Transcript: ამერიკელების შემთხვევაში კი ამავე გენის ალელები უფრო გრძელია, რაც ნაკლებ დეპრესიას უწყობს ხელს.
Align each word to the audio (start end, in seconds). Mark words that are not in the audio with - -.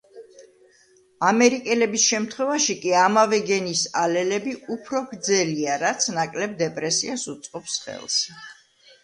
ამერიკელების 1.31 2.05
შემთხვევაში 2.13 2.75
კი 2.85 2.95
ამავე 3.01 3.41
გენის 3.51 3.83
ალელები 4.05 4.55
უფრო 4.77 5.03
გრძელია, 5.13 5.77
რაც 5.85 6.09
ნაკლებ 6.17 6.59
დეპრესიას 6.65 7.29
უწყობს 7.37 7.79
ხელს. 7.87 8.19